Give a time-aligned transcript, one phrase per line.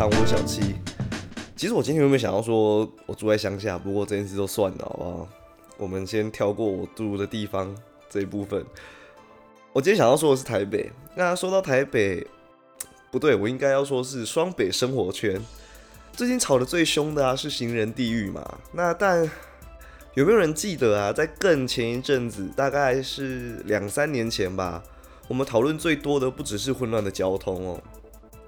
[0.00, 0.76] 长我小七。
[1.54, 3.76] 其实我今天有没有想要说我住在乡下？
[3.76, 5.28] 不过这件事就算了，好不好？
[5.76, 7.76] 我们先跳过我住的地方
[8.08, 8.64] 这一部分。
[9.74, 10.90] 我今天想要说的是台北。
[11.14, 12.26] 那说到台北，
[13.10, 15.38] 不对，我应该要说是双北生活圈。
[16.14, 18.58] 最近吵得最凶的啊，是行人地狱嘛？
[18.72, 19.30] 那但
[20.14, 21.12] 有没有人记得啊？
[21.12, 24.82] 在更前一阵子，大概是两三年前吧，
[25.28, 27.82] 我们讨论最多的不只是混乱的交通哦，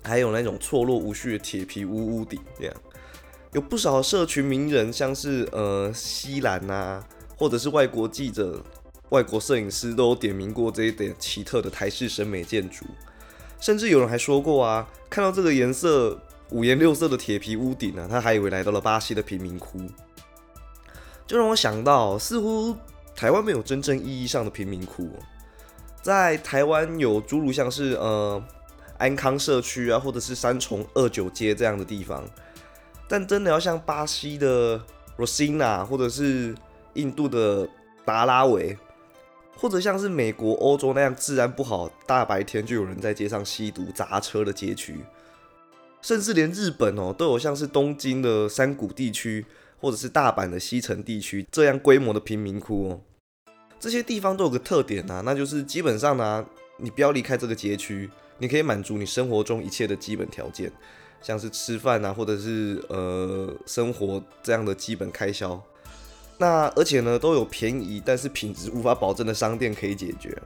[0.02, 2.74] 还有那种错落无序的铁皮屋屋顶这样。
[3.52, 7.04] 有不少社群名人，像是呃西兰啊，
[7.36, 8.62] 或者是外国记者、
[9.10, 12.84] 外国摄影师，都有点名过这一点奇特的台式审美建筑。
[13.60, 16.20] 甚至有人还说过啊，看到这个颜色。
[16.50, 19.80] 五颜六色的铁皮屋顶呢，他还以为来到了巴西的贫民窟，
[21.26, 22.76] 就让我想到，似乎
[23.16, 25.08] 台湾没有真正意义上的贫民窟。
[26.02, 28.44] 在台湾有诸如像是呃
[28.98, 32.24] 安康社区啊，或者是三重二九街这样的地方，
[33.08, 34.80] 但真的要像巴西的
[35.16, 36.54] Rosina，或者是
[36.94, 37.68] 印度的
[38.04, 38.76] 达拉维，
[39.56, 44.96] 或者像是美国、欧洲那样治安不好，大白天就有人在街上吸毒砸车的街区。
[46.00, 49.46] 甚至连日本哦，都有像是东京的山谷地区，
[49.80, 53.00] 或者是大阪的西城地区这样规模的贫民窟哦。
[53.78, 56.44] 这些地方都有个特点啊，那就是基本上呢，
[56.78, 58.10] 你不要离开这个街区，
[58.42, 60.72] 你可以满足你生活中一切的基本条件，
[61.22, 65.62] 像是吃饭啊，或者是呃生活这样的基本开销。
[66.38, 70.36] 那而且呢，都有便宜但是品质无法保证的商店可以解决。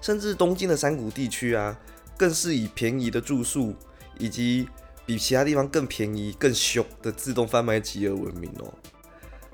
[0.00, 1.76] 甚至东京的山谷地区啊，
[2.16, 3.74] 更是以便宜的住宿。
[4.18, 4.68] 以及
[5.06, 8.70] 比其他地方更便宜、更凶的自动贩卖机而闻名哦。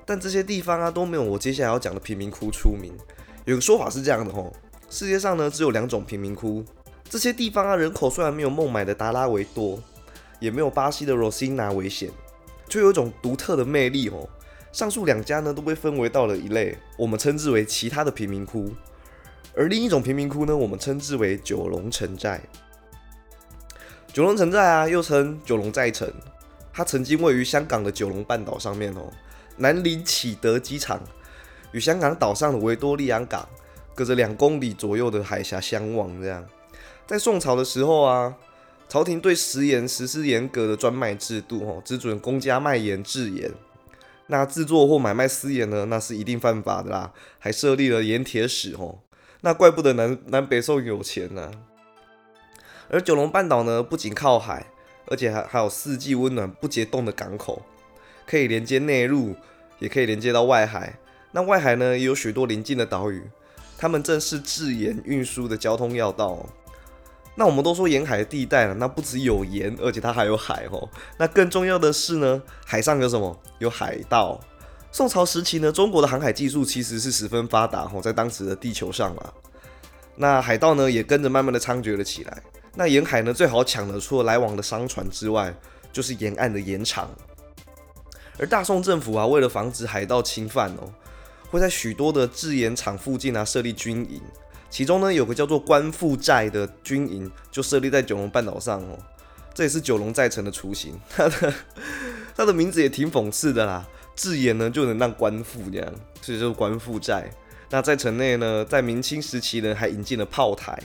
[0.05, 2.93] 但这些地方啊都没有我接下来要讲的贫民窟出名。
[3.45, 4.53] 有个说法是这样的吼：
[4.89, 6.65] 世界上呢只有两种贫民窟。
[7.09, 9.79] 这些地方啊人口虽然没有孟买的达拉维多，
[10.39, 12.09] 也没有巴西的 Rosina 危险，
[12.67, 14.27] 却有一种独特的魅力哦。
[14.73, 18.71] 上述两家呢都被分为到了一类，我们称之为其他的贫民窟。
[19.55, 22.41] 而另一种贫民窟呢，我们称之为九龙城寨。
[24.13, 26.11] 九龙城寨啊，又称九龙寨城，
[26.71, 29.11] 它曾经位于香港的九龙半岛上面哦，
[29.55, 31.01] 南临启德机场，
[31.71, 33.47] 与香港岛上的维多利亚港
[33.95, 36.21] 隔着两公里左右的海峡相望。
[36.21, 36.45] 这样，
[37.07, 38.35] 在宋朝的时候啊，
[38.89, 43.49] 朝廷对食盐实施严格的专卖制度哦，只准公家卖盐制盐，
[44.27, 48.99] 那制作或买卖私盐呢，那是一定犯法的啦，还设立了盐铁使哦，
[49.39, 51.49] 那怪不得南南北宋有钱呢。
[52.89, 54.67] 而九龙半岛呢，不仅靠海，
[55.05, 57.61] 而且还还有四季温暖、不结冻的港口，
[58.25, 59.33] 可以连接内陆，
[59.79, 60.99] 也可以连接到外海。
[61.31, 63.23] 那外海呢，也有许多邻近的岛屿，
[63.77, 66.45] 它们正是制盐运输的交通要道。
[67.39, 70.89] 那我们都说沿海地带了，那不只有盐，而且它还有海哦。
[71.19, 73.39] 那更重要的是呢，海上有什么？
[73.59, 74.39] 有海盗。
[74.91, 79.33] 宋朝时期呢，中国的航海技术其实是十分发达哦，在当时的地球上啊，
[80.15, 82.41] 那海盗呢，也跟着慢慢的猖獗了起来。
[82.73, 85.53] 那沿海呢，最好抢的除了来往的商船之外，
[85.93, 87.07] 就是沿岸的盐场。
[88.39, 90.91] 而大宋政府啊，为了防止海盗侵犯哦，
[91.51, 94.19] 会在许多的制盐厂附近啊设立军营。
[94.69, 98.97] 其中呢，有个叫做官富寨的军营，就设立在九龙半岛上哦。
[99.53, 100.93] 这也是九龙寨城的雏形。
[101.09, 101.53] 它的
[102.35, 103.85] 它的名字也挺讽刺的啦，
[104.15, 107.31] 字眼呢就能让官富这样，所以就是官富寨。
[107.69, 110.77] 那在城内呢，在明清时期呢，还引进了炮台。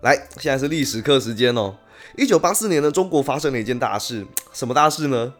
[0.00, 1.76] 来，现在是历史课时间哦。
[2.16, 5.34] 一九八四年呢，中国发生了一件大事，什么大事呢？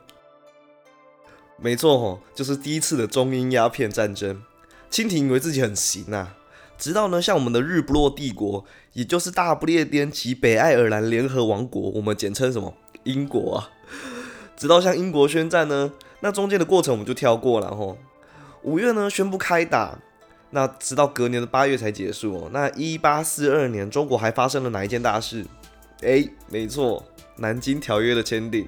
[1.56, 4.42] 没错哦，就是第一次的中英鸦片战争。
[4.90, 6.36] 清廷以为自己很行啊，
[6.78, 12.72] 直到呢，像我们的日不落帝国，也就是大不列颠及北爱尔兰联合王国，我们简称什么？
[13.02, 13.70] 英国啊。
[14.56, 17.98] 直到向英国宣战呢，那中间的过程我们就跳过了吼。
[18.62, 19.98] 五月呢，宣布开打。
[20.50, 22.50] 那直到隔年的八月才结束哦。
[22.52, 25.44] 那一八四二年，中国还发生了哪一件大事？
[26.00, 27.04] 哎，没错，
[27.36, 28.66] 南京条约的签订。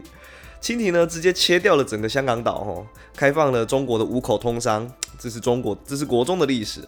[0.60, 2.86] 清廷呢，直接切掉了整个香港岛，哦，
[3.16, 4.86] 开放了中国的五口通商。
[5.18, 6.82] 这是中国，这是国中的历史。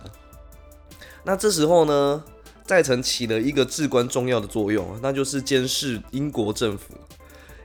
[1.25, 2.23] 那这时候呢，
[2.65, 6.95] 在城起了一个至关重要的作用，那就是监视英国政府。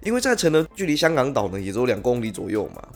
[0.01, 2.87] 因为在城呢，距离香港岛呢，也只有两公里左右嘛，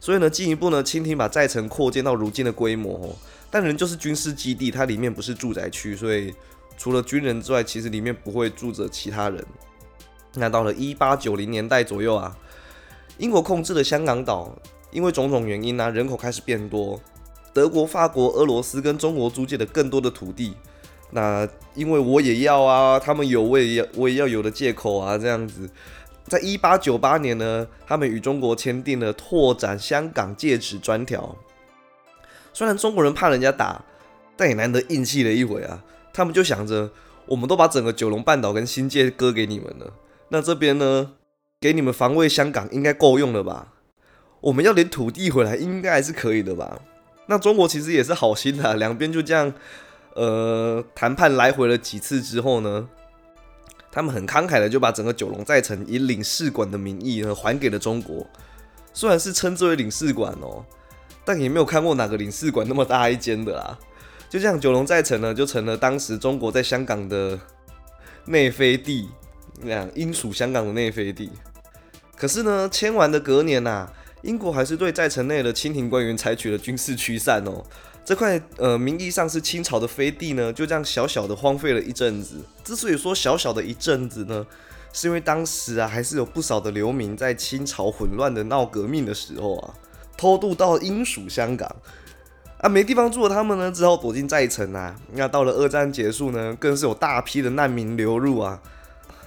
[0.00, 3.16] 所以呢，进一步呢，清廷把在城扩建到如今的规模，
[3.48, 6.34] 但人就是军事基地，它里面不是住宅区，所以
[6.76, 9.42] 除了军人之外，其实里面不会住着其他人。
[10.34, 12.36] 那到了一八九零年代左右啊，
[13.18, 14.52] 英国控制的香港岛，
[14.90, 17.00] 因为种种原因呢，人口开始变多，
[17.58, 20.54] 德国、法国、俄罗斯跟中国租借的更多的土地，
[21.10, 25.68] 那因为我也要啊，他们有我也要我也要有的借口啊，这样子。
[26.28, 31.34] 在一八九八年呢，他们与中国签订了拓展香港戒指专条。
[32.52, 33.84] 虽然中国人怕人家打，
[34.36, 35.82] 但也难得硬气了一回啊。
[36.12, 36.88] 他们就想着，
[37.26, 39.92] 我们都把整个九龙半岛跟新界割给你们了，
[40.28, 41.14] 那这边呢，
[41.60, 43.72] 给你们防卫香港应该够用了吧？
[44.42, 46.80] 我们要点土地回来，应该还是可以的吧？
[47.30, 49.52] 那中国其实也是好心的，两边就这样，
[50.14, 52.88] 呃，谈判来回了几次之后呢？
[53.90, 58.26] 他们很慷慨的就把整个九龙寨城以领事馆的名义呢还给了中国，
[58.92, 60.64] 虽然是称之为领事馆哦，
[61.24, 63.78] 但也没有看过哪个领事馆那么大一间的啦。
[64.28, 67.38] 就这样，九龙寨城呢就成了当时中国在香港的
[68.26, 69.08] 内飞地，
[69.62, 71.30] 那样英属香港的内飞地。
[72.14, 73.90] 可是呢，签完的隔年呐，
[74.22, 77.64] 英国还是对在城内的清廷官员采取了军事驱散哦。
[78.04, 82.36] 这块呃名义上是清朝的飞地呢，就这样小小的荒废了一阵子。
[82.64, 84.46] 之所以说小小的一阵子呢，
[84.92, 89.74] 是因为当时啊还是有不少的流民在清朝混乱的闹革命的时候啊，
[90.16, 91.70] 偷渡到英属香港
[92.62, 94.96] 啊，没地方住的他们呢，只好躲进寨城啊。
[95.12, 98.60] 那到了二战结束呢，更是有大批的难民流入啊。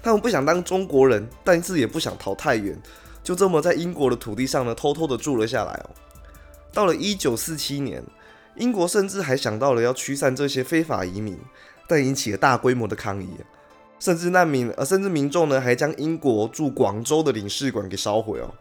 [0.04, 2.76] 他们不想当中国人，但是也不想逃太远，
[3.24, 5.90] 就这么在英国的土地上呢，偷偷的住了下来哦。
[6.74, 8.04] 到了一九四七年。
[8.58, 11.40] 英国甚至还想到了要驱散这些非法移民，
[11.88, 13.30] 但引起了大规模的抗议，
[13.98, 18.54] 甚至难民呃，甚至民众呢还将英国驻广州的领事馆给烧毁哦。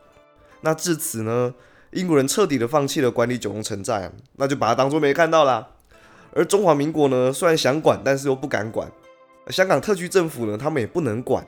[0.61, 1.53] 那至此呢，
[1.91, 5.67] 英国人彻底的放弃了管理九龙城寨，那就把它当做没看到啦。
[6.33, 8.89] 而中华民国呢，虽然想管，但是又不敢管。
[9.49, 11.45] 香港特区政府呢，他们也不能管，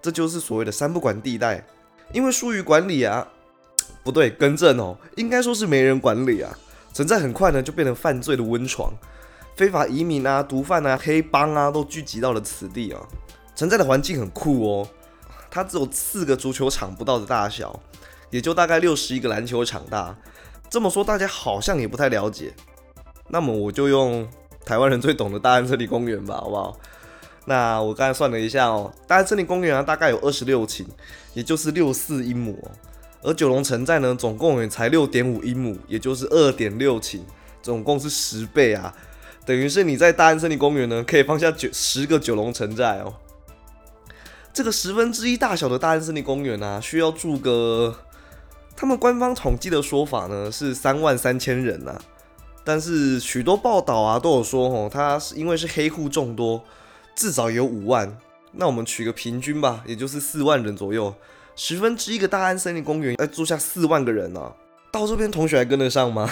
[0.00, 1.66] 这就是所谓的三不管地带，
[2.12, 3.26] 因为疏于管理啊，
[4.02, 6.56] 不对，更正哦，应该说是没人管理啊。
[6.92, 8.92] 存在很快呢就变成犯罪的温床，
[9.56, 13.00] 非法移民啊、毒贩啊、黑帮啊都聚集到了此地啊。
[13.54, 14.88] 存在的环境很酷哦，
[15.50, 17.78] 它只有四个足球场不到的大小，
[18.30, 20.16] 也就大概六十一个篮球场大。
[20.68, 22.52] 这么说大家好像也不太了解，
[23.28, 24.28] 那么我就用
[24.64, 26.76] 台湾人最懂的大安森林公园吧，好不好？
[27.46, 30.84] 那我刚才算了一下哦，大安森林公园啊大概有二十六顷，
[31.34, 32.56] 也就是六四英亩。
[33.22, 37.20] 而九龙城寨呢，总共也才六点五英亩，也就是二点六顷，
[37.60, 38.94] 总共是十倍啊！
[39.44, 43.12] 等于是你在大安森林公园呢，可以放下九十个九龙城寨哦。
[44.52, 47.94] 这个十分之一大小的大安森林公园啊，需要住个，
[48.74, 52.00] 他们官方统计的说法呢是三万三千人呐，
[52.64, 56.64] 但是许多报道啊都有说哦，它是因为是黑户众多，
[57.20, 58.16] 至少有五万。
[58.52, 61.14] 那我们取个平均吧，也就是四万人左右。
[61.54, 64.54] 十分之一个大安森林公园要住下四万个人呢，
[64.90, 66.30] 到这边同学还跟得上吗？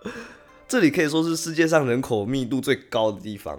[0.68, 3.58] 这里可以说是世界上人口密度最高的地方。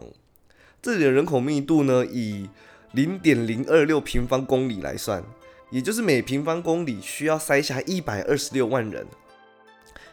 [0.83, 2.47] 这里的人口密度呢，以
[2.91, 5.23] 零点零二六平方公里来算，
[5.71, 9.07] 也就是每平方公里需要塞下一百二十六万人。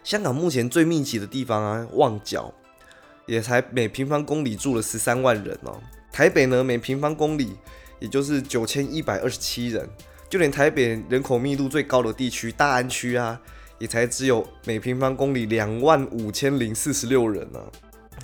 [0.03, 2.55] 香港目前最密集的地方啊，旺角
[3.27, 5.79] 也才每平方公里住了十三万人哦。
[6.19, 7.55] 台北呢，每平方公里
[8.01, 9.89] 也就是九千一百二十七人。
[10.29, 13.41] 就连台北人口密度最高的地区大安区啊，
[13.79, 17.61] 也才只有每平方公里两万五千零四十六人呢。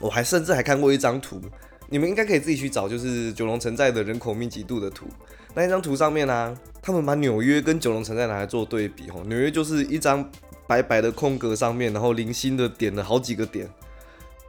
[0.00, 1.40] 我还甚至还看过一张图，
[1.88, 5.06] 你们应该可以自己去找，就是九龙城寨的人口密集度的图。
[5.54, 9.22] 那一张图上面呢，他们把纽约跟九龙城寨拿来做对比哦。
[9.26, 10.28] 纽约就是一张
[10.66, 13.68] 白白的空格上面，然后零星的点了好几个点，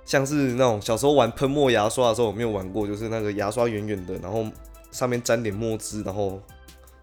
[0.05, 4.45] 像是那种小时候玩喷墨牙刷的时候，我没有玩过，就是那个牙刷圆圆的，然后
[4.91, 6.41] 上面沾点墨汁，然后。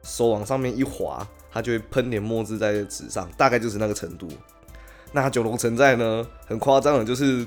[0.04, 4.26] 手往上面一滑，它就会喷点墨汁在纸上，大概就是那个程度。
[5.12, 7.46] 那九龙城寨呢，很夸张的，就是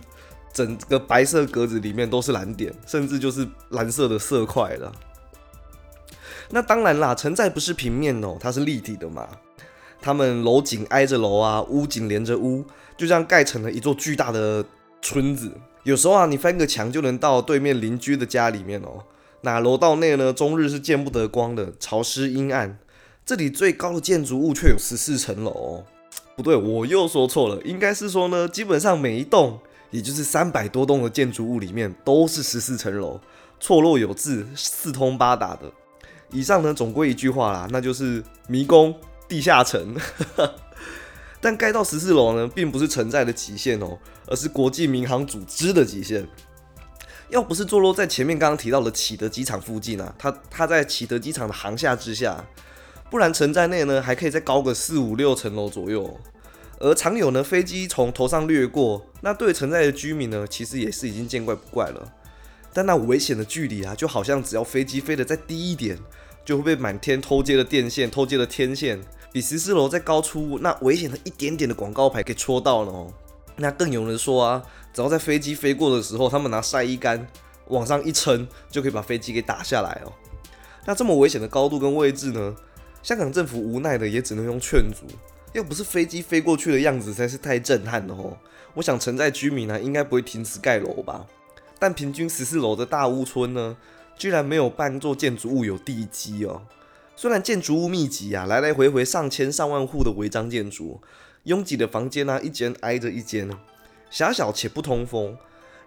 [0.53, 4.89] 整个白色格子里面都是蓝点，甚至就是蓝色的色块了。
[6.49, 9.27] 那当然啦，城寨不是平面哦，它是立体的嘛。
[10.01, 12.63] 他们楼紧挨着楼啊，屋紧连着屋，
[12.95, 14.63] 就这样盖成了一座巨大的
[15.05, 15.51] 村子。
[15.83, 19.03] 有时候啊，你翻个墙就能到对面邻居的家里面哦。
[19.41, 22.79] 那楼道内呢，终日是见不得光的，潮湿阴暗。
[23.23, 25.83] 这里最高的建筑物却有十四层楼，
[26.35, 29.59] 不对，我又说错了，应该是说呢，基本上每一栋，
[29.91, 33.21] 也就是三百多栋的建筑物里面，都是十四层楼，
[33.59, 35.71] 错落有致，四通八达的。
[36.31, 38.95] 以上呢，总归一句话啦，那就是迷宫、
[39.27, 39.95] 地下城。
[41.45, 46.27] 但盖到十四楼呢，并不是存在的极限哦，而是国际民航组织的极限。
[47.29, 52.43] 要不是坐落在前面刚刚提到的启德机场附近啊，它它在启德机场的航下之下，
[53.11, 56.19] 不然城在内呢还可以再高个四五六层楼左右。
[56.79, 62.11] 而常有呢飞机从头上掠过，那对城寨的居民呢其实也是已经见怪不怪了。
[62.73, 65.95] 但那危险的距离啊，就好像只要飞机飞得再低一点，
[66.43, 68.99] 就会被满天偷接的电线、偷接的天线，
[69.35, 73.11] 比十四楼再高出那危险的一点点的广告牌给戳到了哦。
[73.57, 74.63] 那更有人说啊，
[74.93, 77.27] 只要在飞机飞过的时候，他们拿晒衣杆
[77.67, 80.13] 往上一撑，就可以把飞机给打下来哦。
[80.85, 82.55] 那这么危险的高度跟位置呢？
[83.03, 85.05] 香港政府无奈的也只能用劝阻，
[85.51, 88.37] 要不是飞机飞过去的样子实在是太震撼了哦。
[88.73, 91.25] 我想城寨居民呢，应该不会停止盖楼吧。
[91.77, 93.75] 但平均十四楼的大屋村呢，
[94.17, 96.61] 居然没有半座建筑物有地基哦。
[97.17, 100.99] 虽然建筑物密集啊，来来回回上千上万户的违章建筑，
[101.43, 103.49] 拥挤的房间呢，一间挨着一间，
[104.09, 105.37] 狭小且不通风，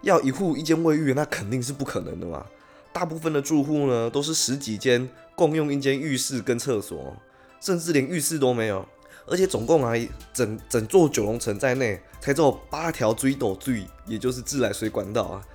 [0.01, 2.45] 要一户一间卫浴，那肯定是不可能的嘛。
[2.91, 7.15] 大部分的住户呢，都是十几间共用一间浴室跟厕所，
[7.61, 8.83] 甚至连浴室都没有。
[9.27, 9.93] 而且总共啊，
[10.33, 15.45] 整整座九龙城在内，才只有八条追斗追，也就是自来水管道啊。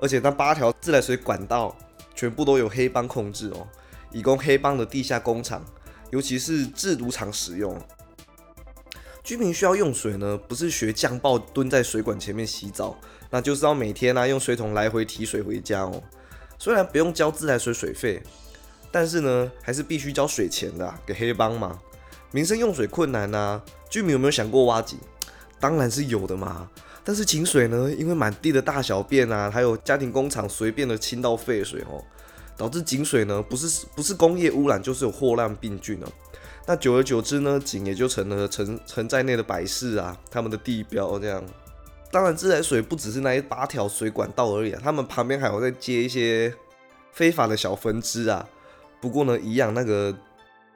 [0.00, 1.76] 而且那八条自来水管道
[2.14, 3.66] 全部都有黑帮控制哦，
[4.14, 5.62] 以供黑帮的地下工厂，
[6.10, 7.78] 尤其是制毒厂使用。
[9.24, 12.96] 居民需要用水呢，不是学降爆蹲在水管前面洗澡，
[13.30, 16.02] 那就是要每天呢用水桶来回提水回家哦。
[16.58, 18.22] 虽然不用交自来水水费，
[18.92, 21.78] 但是呢还是必须交水钱的，给黑帮嘛。
[22.30, 24.98] 民生用水困难呐，居民有没有想过挖井？
[25.58, 26.70] 当然是有的嘛。
[27.02, 32.02] 但是井水呢，因为满地的大小便啊，还有家庭工厂随便的倾倒废水哦，
[32.56, 36.06] 导致井水呢不是不是工业污染，就是有霍乱病菌哦。
[36.66, 41.44] 那久而久之呢，井也就成了城城寨内的摆饰啊，他们的地标这样。
[42.10, 46.54] 当然自来水不只是那一八条水管道而已啊，他们旁边还有在接一些
[47.12, 48.48] 非法的小分支啊。
[49.00, 50.16] 不过呢，一样那个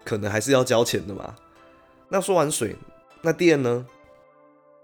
[0.05, 1.35] 可能还是要交钱的嘛。
[2.09, 2.77] 那说完水，
[3.23, 3.87] 那电呢？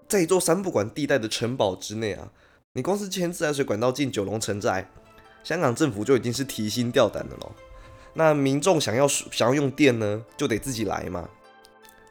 [0.07, 2.29] 在一座三不管地带的城堡之内啊，
[2.73, 4.89] 你光是牵自来水管道进九龙城寨，
[5.45, 7.51] 香港政府就已经是提心吊胆的喽。
[8.15, 11.29] 那民众想要想要用电呢，就得自己来嘛。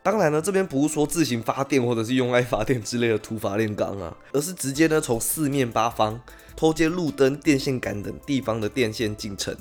[0.02, 6.20] 当然呢，这边不是说自行发电或者是用爱发电之类的土法炼钢啊，而是直接呢从四面八方
[6.54, 9.56] 偷接路灯、电线杆等地方的电线进城。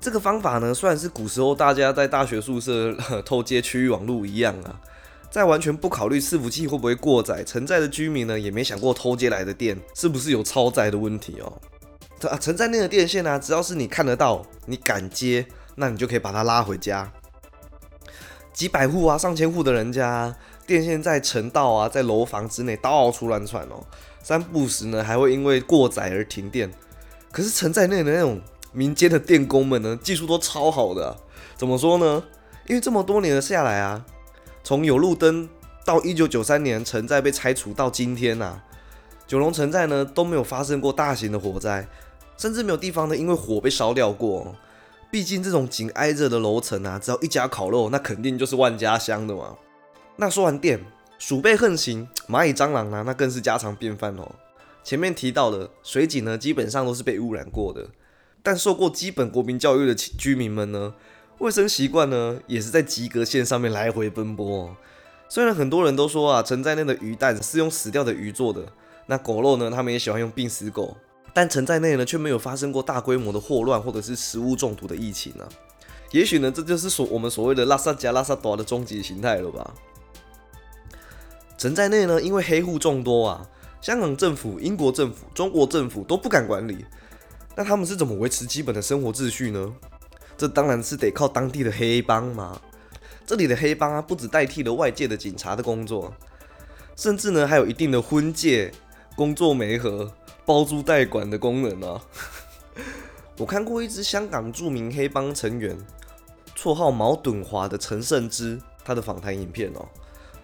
[0.00, 2.96] 这个方法呢，虽然是古时候大家在大学宿舍
[3.26, 4.80] 偷接区域网络一样啊。
[5.30, 11.60] 在完全不考虑伺服器会不会过载，城寨的居民呢也没想过偷接来的电是不是有超载的问题哦。
[12.28, 15.46] 啊，城寨内的电线呢，只要是你看得到、你敢接，
[15.76, 17.10] 那你就可以把它拉回家。
[18.52, 20.34] 几百户啊、上千户的人家，
[20.66, 23.86] 电线在城道啊、在楼房之内到处乱窜哦，
[24.22, 26.70] 三不时呢还会因为过载而停电。
[27.32, 28.40] 可是城寨内的那种
[28.72, 31.16] 民间的电工们呢，技术都超好的。
[31.56, 32.22] 怎么说呢？
[32.66, 34.04] 因为这么多年的下来啊。
[34.62, 35.48] 从有路灯
[35.86, 38.60] 到一九九三年城寨被拆除到今天呐，
[39.26, 41.88] 九龙城寨呢都没有发生过大型的火灾，
[42.40, 44.56] 甚至没有地方呢因为火被烧掉过。
[45.10, 49.56] 毕竟这种紧挨着的楼层啊，只要一家烤肉，那肯定就是万家香的嘛。
[50.16, 50.80] 那说完店，
[51.18, 54.36] 鼠辈横行，蚂蚁蟑螂啊，那更是家常便饭哦。
[54.82, 57.88] 前面提到的水井呢，基本上都是被污染过的，
[58.42, 60.94] 但受过基本国民教育的居民们呢？
[61.40, 64.74] 卫生习惯呢，也是在及格线上面来回奔波。
[65.28, 68.62] 虽然很多人都说啊，城寨内的鱼蛋是用死掉的鱼做的，
[69.06, 70.96] 那狗肉呢，他们也喜欢用病死狗，
[71.32, 75.48] 但城寨内呢，却没有发生过大规模的霍乱或者是食物中毒的疫情啊。
[76.12, 79.74] 也许呢，这就是所我们所谓的拉萨加拉萨多的终极形态了吧？
[81.56, 83.46] 城寨内呢，因为黑户众多啊，
[83.80, 86.84] 香港政府、英国政府、中国政府都不敢管理，
[87.54, 89.72] 那他们是怎么维持基本的生活秩序呢？
[90.36, 92.60] 这当然是得靠当地的黑帮嘛。
[93.24, 96.12] 这里的黑帮啊，不止代替了外界的警察的工作，
[96.96, 98.72] 甚至呢还有一定的婚介、
[99.14, 100.10] 工作媒合、
[100.50, 102.02] 包租代管的功能啊。
[103.38, 105.78] 我看过一支香港著名黑帮成员，
[106.56, 109.86] 绰号毛盾华的陈胜之，他的访谈影片哦。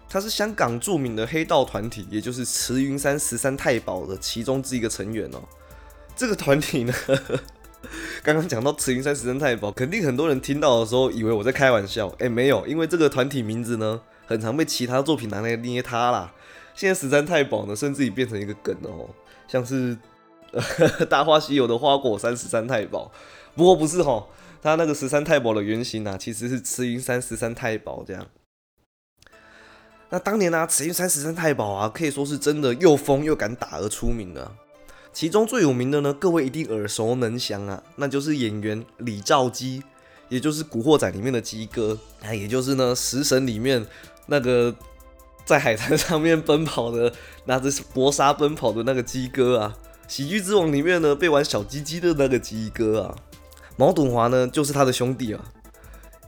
[0.09, 5.43] 他是香港著名的黑道团体，也就是慈云山十三太保的其中之一个成员哦。
[6.15, 6.95] 这个团体呢？
[8.23, 12.07] 刚刚讲到慈云山十三太保，肯定很多人听到的时候以为我在开玩笑。
[12.21, 16.33] 哎，没有，因为这个团体名字呢，很常被其他作品拿来捏他啦。
[16.77, 19.11] 现在十三太保呢，甚至已变成一个梗哦，
[19.49, 19.97] 像是
[21.09, 23.11] 《大话西游》的花果山十三太保。
[23.55, 24.27] 不过不是哈，
[24.63, 28.27] 他那个十三太保的原型啊，其实是慈云山十三太保这样。
[30.11, 34.53] 那当年呢，慈云山十三太保啊，可以说是真的又疯又敢打而出名的。
[35.13, 39.83] 其中最有名的呢，各位一定耳熟能详啊，那就是演员李兆基，
[40.29, 43.85] 也就是《古惑仔》里面的鸡哥，那也就是呢《食神》里面
[44.27, 44.75] 那个
[45.47, 47.13] 在海滩上面奔跑的，
[47.45, 49.77] 拿着搏杀奔跑的那个鸡哥啊。
[50.09, 53.17] 喜剧之王里面呢，被玩小鸡鸡的那个鸡哥啊，
[53.77, 55.45] 毛董华呢就是他的兄弟啊，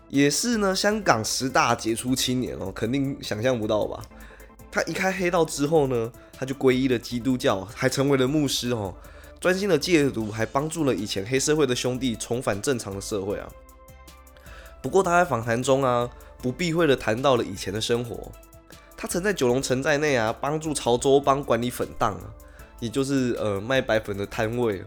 [0.09, 4.03] 也是呢香港十大杰出青年哦，肯定想象不到吧？
[4.71, 8.95] 他一开黑道之后呢，他就皈依了基督教，还成为了牧师哦，
[9.41, 13.49] 专心的戒毒，还帮助了以前黑社会的兄弟重返正常的社会啊。
[14.81, 16.09] 不过他在访谈中啊，
[16.43, 18.31] 不避讳的谈到了以前的生活。
[19.01, 22.27] 他曾在九龙城寨内啊，帮助潮州帮管理粉档啊，
[22.81, 24.85] 也就是呃卖白粉的摊位。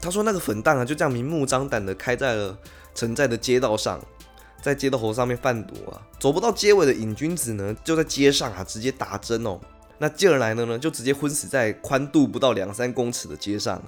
[0.00, 2.58] 他说那个粉档啊，就这样明目张胆的开在了
[2.92, 4.00] 城寨的街道上，
[4.60, 6.02] 在街道头上面贩毒啊。
[6.18, 9.60] 走不到街尾的瘾君子呢，就在街上啊直接打针哦。
[9.98, 13.80] 那进而来的呢，就直接昏死在宽度不到两三公尺的街上。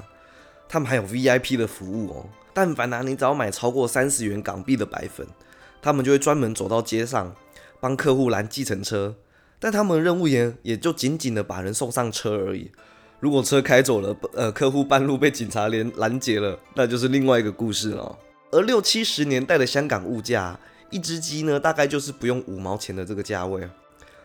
[0.69, 5.26] 他们还有 VIP 的服务哦，但凡啊你只要买超过三十元港币的白粉，
[5.83, 7.35] 他们就会专门走到街上
[7.81, 9.16] 帮客户拦计程车。
[9.64, 12.71] 但他们任务也也就仅仅的把人送上车而已。
[13.18, 18.18] 如果车开走了，呃，客户半路被警察连拦截了，那就是另外一个故事了。
[18.52, 23.66] 而六七十年代的香港物价，一只鸡呢，大概就是不用五毛钱的这个价位。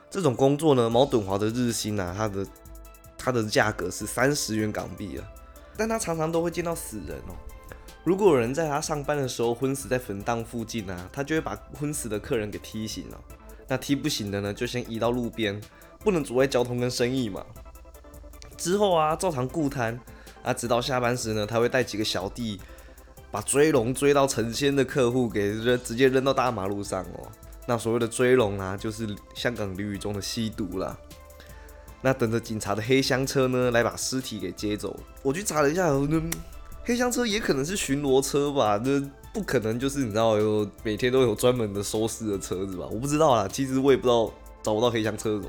[0.09, 2.45] 这种工作呢，毛敦华的日薪啊，它的
[3.17, 5.23] 它的价格是三十元港币啊。
[5.77, 7.35] 但他常常都会见到死人哦。
[8.03, 13.17] 如果有人在他上班的时候昏死在坟档附近啊，他就会把昏死的客人给踢醒了。
[13.69, 15.61] 那踢不醒的呢，就先移到路边，
[15.99, 17.45] 不能阻碍交通跟生意嘛。
[18.57, 19.97] 之后啊，照常顾摊
[20.43, 22.59] 啊，直到下班时呢，他会带几个小弟，
[23.29, 27.29] 把追龙追到成仙的客户给扔，直接扔到大马路上哦。
[27.67, 30.97] 那所谓的追龙啊，就是香港俚语中的吸毒啦。
[32.01, 34.99] 那等着警察的黑箱车呢，来把尸体给接走。
[35.21, 35.93] 我去查了一下，
[36.83, 38.79] 黑箱车也可能是巡逻车吧？
[38.79, 39.01] 这。
[39.39, 42.85] 不可能，就是你知道有每天都有专门的收尸的车子吧？
[42.91, 44.29] 我不知道啦，其实我也不知道
[44.61, 45.45] 找不到黑箱车哦。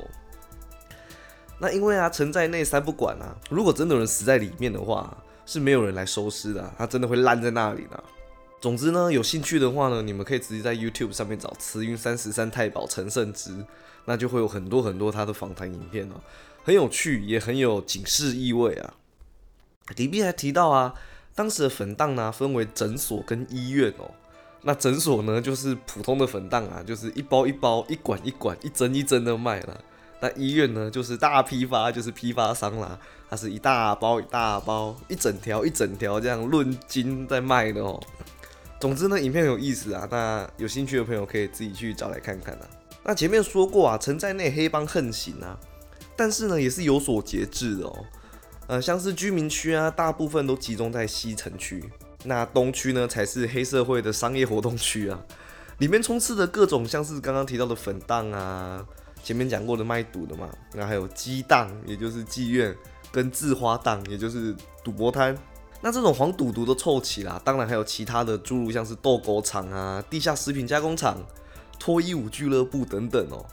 [1.58, 5.12] 那因为啊，城寨内三不管啊，如果真的有人死在里面的话，
[5.44, 8.00] 是没有人来收尸的，他真的会烂在那里的。
[8.60, 13.64] 总之呢，有兴趣的话呢，你们可以直接在 YouTube 上面找慈云三十三太保陈胜之，
[14.04, 16.20] 那就会有很多很多他的访谈影片哦，
[16.62, 18.94] 很有趣，也很有警示意味啊。
[19.96, 20.94] 里面还提到啊。
[21.34, 24.10] 当时的粉档呢，分为诊所跟医院哦。
[24.62, 29.80] 那诊所呢，就是普通的粉档啊，就是一包一包、一管一管、一针一针的卖了。
[30.20, 32.98] 那医院呢，就是大批发，就是批发商啦，
[33.30, 37.98] 它是一大包一大包、一整条一整条这样论斤在卖的哦。
[38.78, 42.68] 总之呢，影片很有意思啊，那有兴趣的朋友可以自己去找来看看啊。
[43.02, 45.58] 那前面说过啊，城寨内黑帮横行啊，
[46.14, 48.04] 但是呢，也是有所节制的哦。
[48.70, 51.82] 呃，像是居民区啊，大部分都集中在西城区，
[52.22, 55.20] 那东区呢才是黑社会的商业活动区啊，
[55.78, 58.86] 里面充斥着各种像是刚刚提到的粉档啊，
[59.24, 62.72] 前面讲过的卖赌的嘛，那还有鸡档，也就是妓院，
[63.10, 64.54] 跟字花档，也就是
[64.84, 65.36] 赌博摊，
[65.80, 71.20] 那这种黄赌毒都凑齐啦，当然还有其他的诸如像是斗狗场啊、地下食品加工厂、
[71.80, 73.44] 脱衣舞俱乐部等等哦。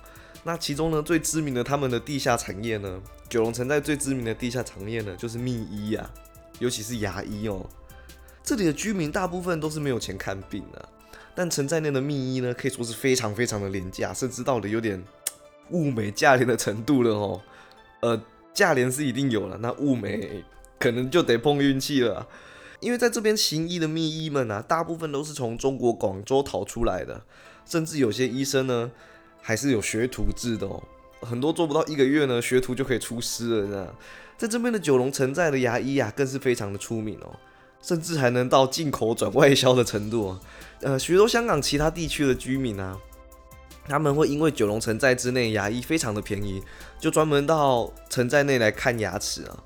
[0.44, 6.10] 那其中呢，最知名的他们的地下产业呢，九龙城寨最知名的地下产业呢，就是秘医啊，
[6.60, 7.66] 尤其是牙医哦。
[8.44, 10.90] 这里的居民大部分都是没有钱看病的，
[11.36, 15.04] 但城寨内的秘医呢，可以说是非常非常的廉价，甚至到了有点
[15.72, 17.42] 物美价廉的程度了哦。
[18.02, 18.22] 呃，
[18.54, 20.44] 价廉是一定有了，那物美
[20.80, 22.28] 可能就得碰运气了，
[22.80, 27.24] 因为在这边行医的秘医们啊，大部分都是从中国广州逃出来的，
[27.66, 28.92] 甚至有些医生呢。
[29.40, 30.84] 还是有学徒制的哦，
[31.22, 33.88] 很多做不到一个月呢，学徒就可以出师了呢。
[34.38, 37.36] 在这边的九龙城寨的牙医啊，更是非常的出名哦，
[37.82, 40.40] 甚至还能到进口转外销的程度哦。
[40.82, 42.96] 呃，许多香港其他地区的居民啊，
[43.88, 46.62] 他们会因为九龙城寨之内牙医非常的便宜，
[47.00, 49.64] 就专门到城寨内来看牙齿啊。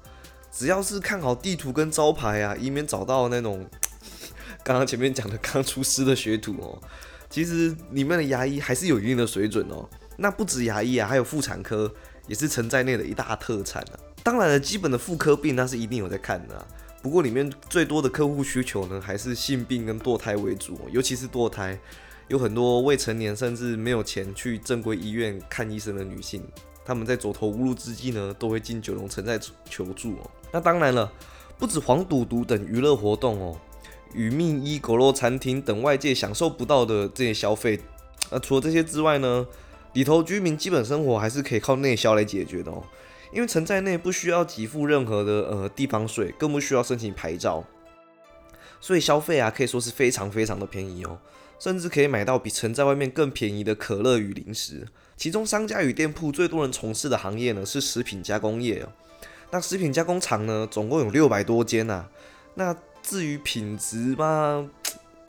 [0.54, 3.66] 只要是看好地图跟招牌啊，以免找到那种
[4.64, 6.80] 刚刚前面讲的刚出师的学徒哦。
[7.30, 9.88] 其实里面的牙医还是有一定的水准哦。
[10.22, 11.92] 那不止牙医啊，还有妇产科
[12.28, 14.00] 也是城寨内的一大特产啊。
[14.24, 16.56] 当然了，基本的妇科病那是一定有在看的。
[16.56, 16.66] 啊
[17.02, 21.76] 不过里面最多的客户需求呢，还是性病跟堕胎为主，尤其是堕胎，
[22.28, 26.44] 有很多未成年甚至没有钱去正规医院看医生的女性，
[26.86, 30.30] 他们在走投无路之际呢，都会进九龙城寨求助哦。
[30.52, 31.12] 那当然了，
[31.58, 33.58] 不止黄赌毒等娱乐活动哦。
[34.14, 37.80] 与命医、狗肉餐厅等外界享受不到的这些消费，
[38.30, 39.48] 呃，除了这些之外呢，
[39.94, 42.84] 里头居民基本生活还是可以靠内销来解决的哦。
[43.32, 47.64] 因为城寨内不需要给付任何的呃地方税，更不需要申请牌照，
[48.82, 51.18] 所以消费啊可以说是非常非常的便宜哦，
[51.58, 54.86] 甚至可以买到比城寨外面更便宜的可乐与零食。
[55.16, 58.90] 其中商家与店铺最多人从事的行业呢是食品加工业哦。
[59.52, 62.08] 那食品加工厂呢，总共有六百多间呐。
[62.56, 64.70] 那至于品质嘛，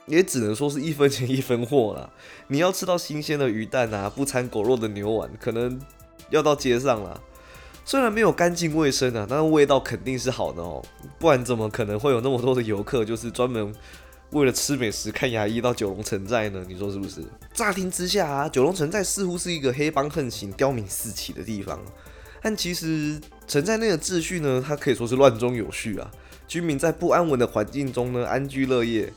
[0.05, 2.09] 也只能说是一分钱一分货啦。
[2.47, 5.79] 你要吃到新鲜的鱼蛋啊，不掺狗肉的牛丸，可能
[6.29, 7.19] 要到街上了。
[7.85, 10.81] 虽然没有干净卫生啊，但味道肯定是好的哦。
[11.19, 13.73] 不然怎么可能会有那么多的游客，就是专门
[14.31, 16.63] 为了吃美食看牙医到九龙城寨呢？
[16.67, 17.21] 你说是不是？
[17.53, 21.77] 乍听之下啊，九龙城寨似乎是一个黑帮横行、刁民四起的地方，
[22.41, 26.09] 但其实城寨内的秩序呢，它可以说是乱中有序啊。
[26.47, 29.11] 居民在不安稳的环境中呢，安居乐业。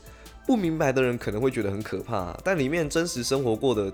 [0.47, 3.91] 不明白的人可能会觉得很可怕，但里面真实生活过的，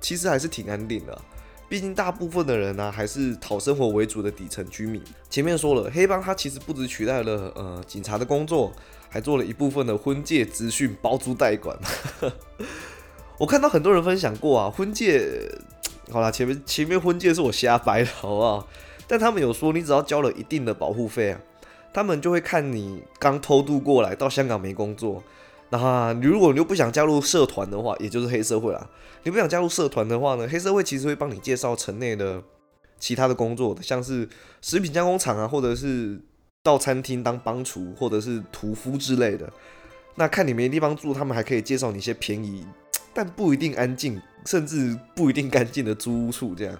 [0.00, 1.20] 其实还是挺安定的。
[1.68, 5.02] 毕竟大部分的人呢，还是讨生活为主的底层居民。
[5.28, 8.72] 前面说了，黑帮他其实不止取代了呃警察的工作，
[9.10, 11.76] 还做了一部分的婚介资讯包租代管。
[13.36, 15.50] 我看到很多人分享过啊，婚介，
[16.10, 18.66] 好了，前面前面婚介是我瞎掰的，好不好？
[19.06, 21.40] 但他们有说，你只要交了一定的保护费啊，
[21.92, 25.22] 他们就会看你刚偷渡过来到香港没工作。
[25.70, 28.88] 那你如果你又不想加入社团的话，也就是黑社会啦。
[29.24, 32.42] 你不想加入社团的话呢，黑社会其实会帮你介绍城内的
[32.98, 34.28] 其他的工作的，像是
[34.62, 36.18] 食品加工厂啊，或者是
[36.62, 39.52] 到餐厅当帮厨，或者是屠夫之类的。
[40.14, 42.66] 那看你没地方住，他们还可以介绍你一些便宜
[43.12, 46.54] 但不一定安静，甚至不一定干净的租屋处。
[46.54, 46.78] 这样，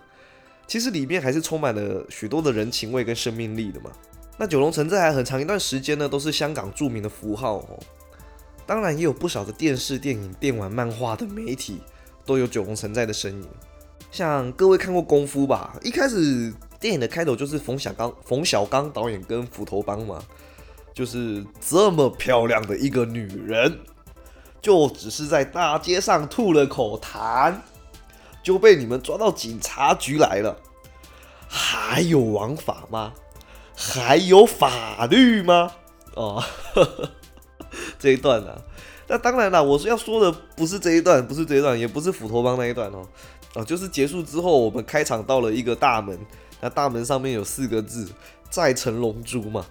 [0.67, 3.91] 其实里面还是充满了许多的人情味跟生命力的嘛。
[4.39, 7.79] 那九龙城寨还很长一段时间呢，都是香港著名的符号哦。
[8.69, 11.81] 当然也有不少的电视、电影、电玩、漫画的媒体
[12.27, 13.49] 都有九龙城寨的身影。
[14.11, 15.75] 像各位看过《功夫》吧？
[15.83, 20.23] 一开始电影的开头就是冯小刚、冯小刚导演跟斧头帮嘛，
[20.93, 23.81] 就是这么漂亮的一个女人，
[24.61, 27.55] 就只是在大街上吐了口痰，
[28.43, 30.55] 就被你们抓到警察局来了。
[31.49, 33.15] 还有王法吗？
[33.75, 35.73] 还有法律吗？
[36.15, 36.45] 哦。
[37.99, 38.55] 这一段呢？
[39.11, 43.09] 那当然了，我是要说的不是这一段，不是这一段，也不是斧头帮那一段哦，
[43.55, 46.19] 啊，就是结束之后，我们开场到了一个大门，
[46.61, 48.07] 那大门上面有四个字
[48.51, 49.65] “在城龙珠”嘛，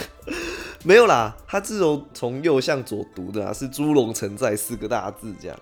[0.84, 5.58] 没有啦，它是从从右向左读的啊，是“猪龙城寨”四个大字这样。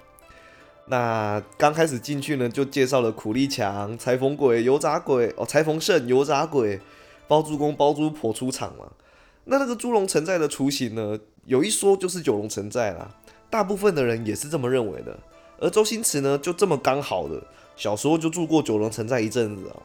[0.87, 6.81] 那刚开始进去呢，就介绍了苦力强、裁缝鬼、油炸鬼哦，裁缝圣、油炸鬼、
[7.27, 8.85] 包租公、包租婆出场嘛。
[9.51, 11.19] 那那个猪龙城寨的雏形呢？
[11.45, 13.11] 有一说就是九龙城寨啦，
[13.51, 15.19] 大部分的人也是这么认为的。
[15.59, 17.43] 而周星驰呢，就这么刚好的
[17.75, 19.83] 小时候就住过九龙城寨一阵子啊。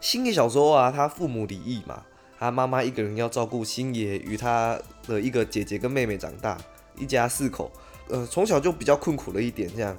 [0.00, 2.04] 星爷小时候啊，他父母离异嘛，
[2.38, 6.56] 他妈妈一个人要照顾星爷与他的一个姐姐跟妹妹长大，
[6.96, 7.72] 一家四口，
[8.08, 9.98] 呃，从小就比较困苦了一点这样。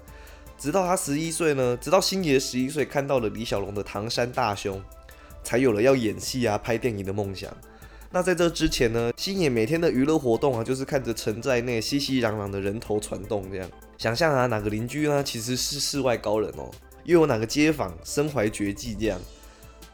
[0.57, 4.77] 直到他十一岁呢，直到星爷十一岁看到了李小龙的《唐山大兄》，
[5.43, 7.51] 才有了要演戏啊、拍电影的梦想。
[8.11, 13.69] 那在这之前呢，星野每天的娱乐活动啊，就是看着城寨内熙熙攘攘的人头攒动，这样
[13.99, 16.71] 想象啊，哪个邻居呢其实是世外高人哦，
[17.03, 19.19] 又有哪个街坊身怀绝技这样。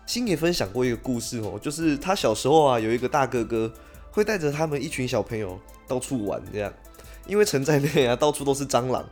[0.05, 3.69] 星野分享过一个故事哦，就是他小时候啊，有一个大哥哥
[4.11, 6.71] 会带着他们一群小朋友到处玩这样，
[7.27, 9.05] 因为城寨内啊到处都是蟑螂，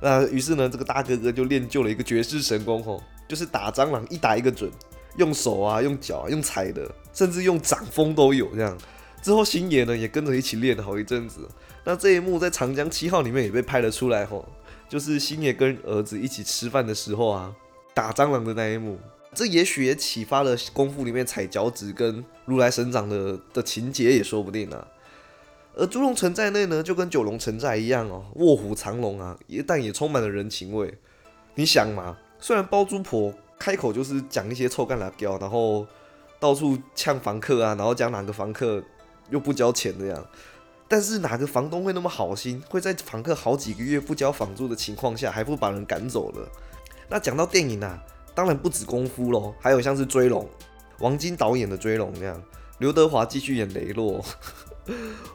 [0.00, 4.70] 那于是呢，这个大哥哥就练就了一个绝世神功哦，就是打蟑螂一打一个准。
[5.16, 8.78] 用手啊，用脚啊，用踩的，甚至用掌风都有这样。
[9.20, 11.40] 之后星爷呢也跟着一起练了好一阵子。
[11.82, 14.48] 那这一幕在《长江七号》里面也被拍了出来吼，
[14.88, 17.52] 就是星爷跟儿子一起吃饭的时候啊，
[17.92, 18.96] 打蟑螂的那一幕。
[19.34, 24.86] 这也许也启发了功夫里面踩脚趾跟如来神掌的的情节也说不定啊。
[25.74, 30.94] 而猪龙城寨内呢，就跟九龙城寨一样哦，卧虎藏龙啊，也但也充满了人情味。
[31.56, 33.34] 你想嘛，虽然包租婆。
[33.60, 35.84] 开口就是讲一些臭干辣椒，然后
[36.40, 38.82] 到处呛房客啊，然后讲哪个房客
[39.30, 40.26] 又不交钱这样。
[40.86, 46.48] 但是哪个房东会那么好心，会在房客好几个月不交房租的情况下，还不把人赶走了？
[47.08, 48.02] 那讲到电影啊，
[48.34, 50.48] 当然不止功夫喽，还有像是追龙，
[51.00, 52.42] 王晶导演的追龙那样，
[52.78, 54.24] 刘德华继续演雷洛。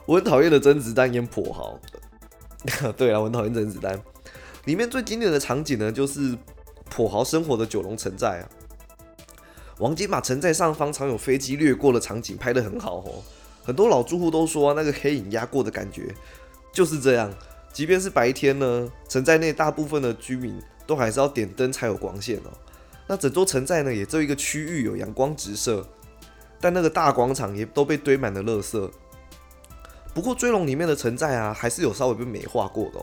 [0.06, 1.80] 我很讨厌的甄子丹演跛豪。
[2.98, 4.02] 对啊，我很讨厌甄子丹。
[4.66, 6.38] 里面最经典的场景呢，就是。
[6.92, 8.46] 跛豪生活的九龙城寨啊，
[9.80, 13.24] 王金把城寨上方常有飞机掠过的场景拍得很好哦。
[13.64, 16.14] 很多老住户都说那个黑影压过的感觉
[16.72, 17.34] 就是这样。
[17.72, 22.52] 即便是白天呢，城寨内大部分的居民都还是要点灯才有光线哦。
[23.08, 25.84] 那整座城寨呢，也只有一个区域有阳光直射，
[26.62, 28.92] 但那个大广场也都被堆满了垃圾。
[30.14, 33.00] 不过追龙里面的城寨啊，还是有稍微被美化过的。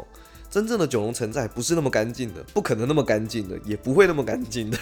[0.48, 4.78] 真正的九龙城寨不是那么干净的，不可能那么干净的，也不会那么干净的。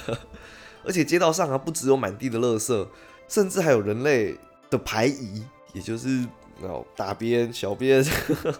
[0.84, 2.86] 而且街道上啊，不只有满地的垃圾，
[3.28, 4.36] 甚至还有人类
[4.70, 6.26] 的排遗，也就是
[6.62, 8.04] 哦大便、小便。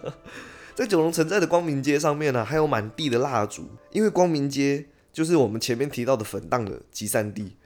[0.75, 7.57] 在九龙城寨的光明街上面呢，还有满地的蜡烛，因为光明街就是我们前面提到的粉荡的集散地。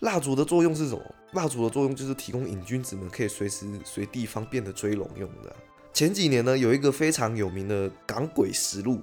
[0.00, 1.02] 蜡烛的作用是什么？
[1.32, 5.54] 蜡烛的作用就是提供瘾君子们可以随时随地方便的追龙用的。
[5.92, 8.94] 前几年呢，有一个非常有名的《港鬼实录》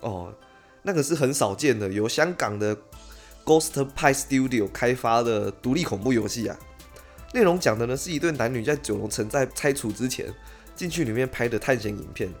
[0.00, 0.34] 哦，
[0.82, 2.74] 那个是很少见的，由香港的
[3.50, 6.56] Ghost Pie Studio 开发的独立恐怖游戏啊。
[7.34, 10.32] 内容讲的呢是一对男女在九龙城寨拆除之前
[10.76, 12.32] 进去里面拍的探险影片。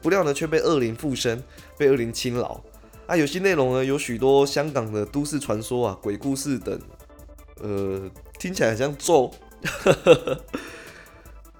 [0.00, 1.42] 不料呢，却被恶灵附身，
[1.76, 2.62] 被恶灵侵扰。
[3.08, 6.80] 啊，游戏内容呢有许多香港的都市传说啊、鬼故事等，
[7.60, 9.32] 呃，听起来很像咒。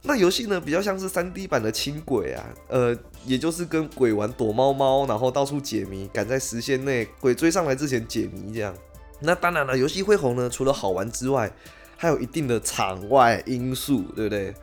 [0.07, 8.75] 那游戏呢比较像是三 D 版的轻轨啊，呃，也就是跟鬼玩躲猫猫，然后到处解谜，赶在时限内鬼追上来之前解谜这样。
[9.21, 11.51] 那当然了，游戏会红呢，除了好玩之外，
[11.97, 14.55] 还有一定的场外因素，对不对？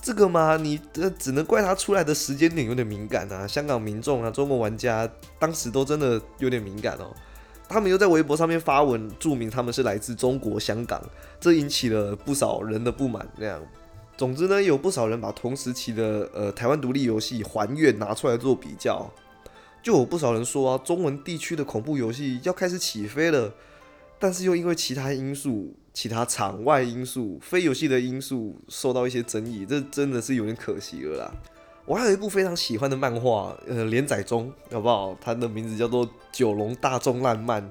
[0.00, 3.46] 这个嘛，你这只能怪他出来的时间点有点敏感啊。
[3.46, 7.14] 香港民众啊，中国玩家当时都真的有点敏感哦。
[7.68, 11.00] 他们又在微博上面发文注明他们是来自中国香港，
[11.38, 13.28] 这引起了不少人的不满。
[13.36, 13.62] 那样，
[14.16, 19.10] 总之呢，有不少人把同时期的呃台湾独立游戏《还愿》拿出来做比较，
[19.82, 23.52] 就有不少人说啊，中文地区的恐怖游戏要开始起飞了，
[24.18, 25.74] 但是又因为其他因素。
[25.94, 31.32] 其他场外因素、非游戏的因素受到一些争议，这真的是有点可惜了啦。
[31.84, 35.14] 我还有一部非常喜欢的漫画，呃，连载中，好不好？
[35.20, 37.62] 它的名字叫做《九龙大众浪漫》，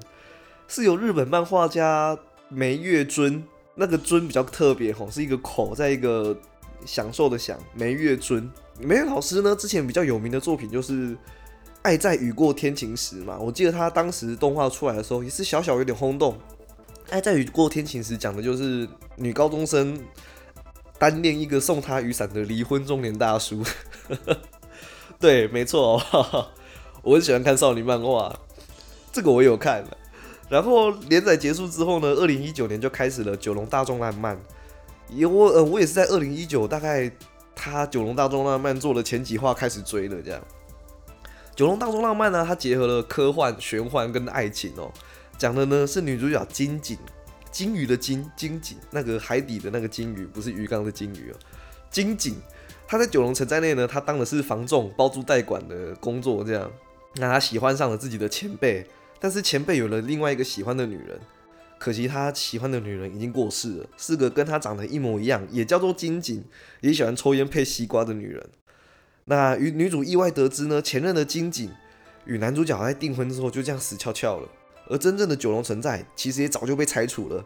[0.68, 2.16] 是由日本漫画家
[2.48, 3.42] 梅月尊，
[3.74, 6.36] 那个尊比较特别吼，是一个口在一个
[6.84, 8.50] 享受的享，梅月尊。
[8.78, 11.10] 梅月老师呢，之前比较有名的作品就是
[11.82, 16.36] 《爱在雨过天晴时》嘛，我记得他当时动画出来的时候也是小小有点轰动。
[17.10, 19.98] 爱在雨过天晴时讲的就是女高中生
[20.98, 23.62] 单恋一个送她雨伞的离婚中年大叔。
[25.18, 26.48] 对，没错哦，
[27.02, 28.38] 我很喜欢看少女漫画，
[29.12, 29.84] 这个我有看。
[30.52, 34.38] 然后连载结束之后呢，二零一九年就开始了九龙大众浪漫。
[35.08, 37.10] 也我呃我也是在二零一九大概
[37.54, 40.38] 他九龙大众浪漫做了前几话开始追的这样。
[41.56, 44.92] 九龙大众浪漫呢，它结合了科幻、玄幻跟爱情哦。
[45.38, 46.98] 讲的呢是女主角金井，
[47.50, 51.34] 金鱼的金，金井那个海底的那个金鱼，不是鱼缸的金鱼哦。
[51.90, 52.36] 金井，
[52.86, 56.70] 她在九龙城寨内呢，她当的是房仲、包租代管的工作，这样。
[57.14, 58.86] 那她喜欢上了自己的前辈，
[59.22, 61.20] 但是前辈有了另外一个喜欢的女人，
[61.78, 66.42] 可惜他喜欢的女人已经过世了，是个跟他长得一模一样，也叫做金井，
[66.80, 68.50] 也喜欢抽烟配西瓜的女人。
[69.26, 71.70] 那与女主意外得知呢，前任的金井
[72.24, 74.48] 与男主角在订婚之后就这样死翘翘了。
[74.88, 77.44] 而真正的九龙城寨其实也早就被拆除了，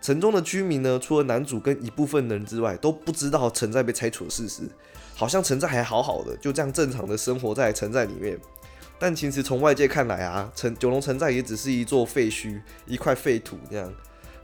[0.00, 4.62] 城中的居民呢，除了男主跟一部分人之外，都不知道城寨被拆除的事实，
[5.14, 8.38] 好像城寨还好好的，就这样正常的生活在城寨里面。
[8.98, 13.92] 但其实从外界看来啊，城九龙城寨也只是一座废墟，一块废土这样，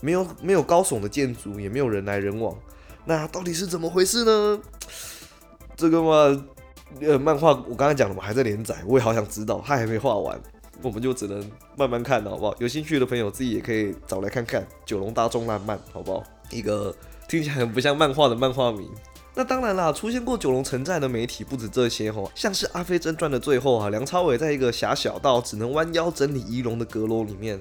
[0.01, 2.57] 没有没有高耸的建筑，也没有人来人往。
[3.05, 4.61] 那到底是怎么回事呢？
[5.77, 6.45] 这个嘛，
[7.01, 10.41] 呃，漫画我刚才讲了嘛，还在连载，我也好想知道，它还没画完。
[10.83, 12.55] 我们就只能慢慢看了，好不好？
[12.59, 16.23] 有兴趣的朋友自己也可以找来看看《九龙大众浪漫》，好不好？
[16.51, 16.95] 一个
[17.29, 18.89] 听起来很不像漫画的漫画名。
[19.37, 27.61] 那当然啦，出现过九龙城寨的媒体不止这些哦，像是《阿飞正传》的最后啊，梁朝伟在一个狭小到只能弯腰整理仪容的阁楼里面，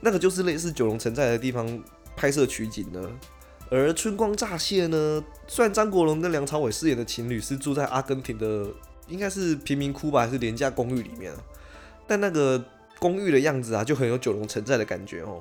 [0.00, 1.82] 那个就是类似九龙城寨的地方
[2.14, 3.10] 拍摄取景的。
[3.68, 8.68] 而《春光乍泄》呢，虽然张国荣跟梁朝伟饰演的情侣是住在阿根廷的，
[9.08, 11.32] 应该是贫民窟吧，还是廉价公寓里面？
[12.06, 12.62] 但那个
[13.00, 15.40] 公寓的样子啊，就很有九龙城寨的感觉哦。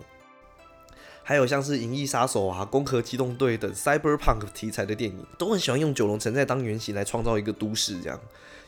[1.23, 8.19] 还有像是《银翼杀手》啊，《攻壳机动队》等 Cyberpunk 题材的电影，都很喜欢用九龙城寨当原型来创造一个都市，这样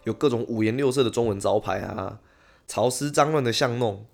[0.03, 2.19] 有各种五颜六色的中文招牌啊，
[2.67, 4.05] 潮湿脏乱的巷弄，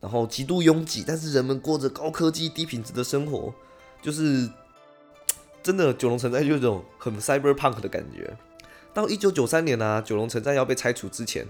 [0.00, 3.52] 然后极度拥挤，但是人们过着高科技低品质的生活，
[4.02, 4.48] 就是
[5.62, 8.36] 真的九龙城寨就有种很 Cyberpunk 的感觉。
[8.92, 11.46] 到一九九三年呢，九龙城寨要被拆除之前。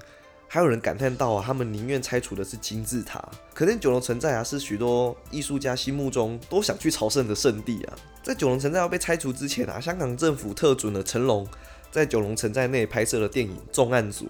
[0.49, 3.23] 还有人感叹到啊，他们宁愿拆除的是金字塔。
[3.53, 7.95] 可见九龙城寨啊，是许多艺术家心目中都想去朝圣的圣地啊。
[8.23, 11.47] 在九龙城寨要被拆除之前啊，香港政府特准了成龙
[11.91, 14.25] 在九龙城寨内拍摄了电影《重案组》。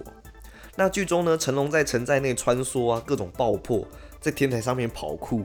[0.77, 3.87] 那剧中呢，成龙在城寨内穿梭啊，各种爆破，
[4.21, 5.45] 在天台上面跑酷，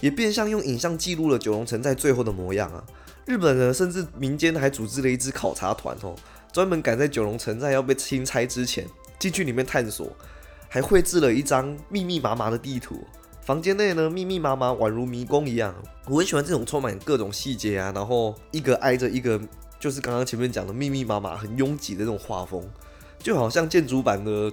[0.00, 2.82] 也变相用影像记录了九龙城寨最后的模样啊。
[3.26, 6.14] 日本人甚至民间还组织了一支考察团哦，
[6.50, 8.86] 专门赶在九龙城寨要被清拆之前。
[9.18, 10.10] 进去里面探索，
[10.68, 13.04] 还绘制了一张密密麻麻的地图，
[13.42, 15.74] 房间内呢密密麻麻，宛如迷宫一样。
[16.06, 19.40] 我很喜欢这种充满各种细节啊，然后一个挨着一个，
[19.78, 22.62] 就是刚刚前面讲的密密麻麻、很拥挤的这种画风，
[23.18, 24.52] 就好像建筑版的